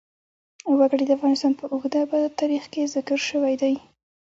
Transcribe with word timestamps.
وګړي 0.79 1.05
د 1.07 1.11
افغانستان 1.17 1.53
په 1.59 1.65
اوږده 1.73 2.01
تاریخ 2.39 2.63
کې 2.73 2.91
ذکر 2.95 3.19
شوی 3.29 3.53
دی. 3.61 3.73